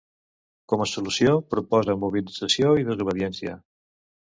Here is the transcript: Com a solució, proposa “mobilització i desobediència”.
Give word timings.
Com 0.73 0.83
a 0.85 0.87
solució, 0.93 1.35
proposa 1.55 1.99
“mobilització 2.07 2.77
i 2.83 2.91
desobediència”. 2.93 3.61